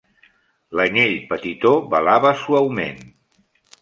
L'anyell 0.79 1.13
petitó 1.33 1.73
belava 1.93 2.33
suaument. 2.45 2.99